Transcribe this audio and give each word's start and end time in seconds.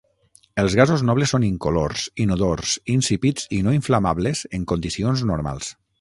Els 0.61 0.75
gasos 0.79 1.01
nobles 1.09 1.33
són 1.35 1.45
incolors, 1.49 2.07
inodors, 2.25 2.73
insípids 2.95 3.45
i 3.59 3.61
no 3.69 3.75
inflamables 3.81 4.43
en 4.61 4.67
condicions 4.73 5.27
normals. 5.35 5.71